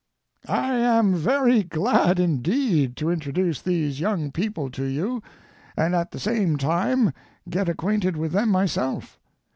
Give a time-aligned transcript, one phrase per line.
[0.47, 5.21] I am very glad indeed to introduce these young people to you,
[5.77, 7.13] and at the same time
[7.47, 9.19] get acquainted with them myself.